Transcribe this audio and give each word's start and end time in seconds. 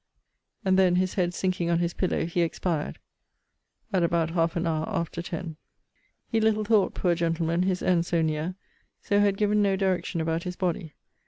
And 0.65 0.79
then, 0.79 0.95
his 0.95 1.13
head 1.13 1.31
sinking 1.31 1.69
on 1.69 1.77
his 1.77 1.93
pillow, 1.93 2.25
he 2.25 2.41
expired, 2.41 2.97
at 3.93 4.01
about 4.01 4.31
half 4.31 4.55
an 4.55 4.65
hour 4.65 4.89
after 4.89 5.21
ten. 5.21 5.57
He 6.27 6.41
little 6.41 6.63
thought, 6.65 6.95
poor 6.95 7.13
gentleman! 7.13 7.61
his 7.61 7.83
end 7.83 8.07
so 8.07 8.23
near: 8.23 8.55
so 8.99 9.19
had 9.19 9.37
given 9.37 9.61
no 9.61 9.75
direction 9.75 10.19
about 10.19 10.41
his 10.41 10.55
body. 10.55 10.95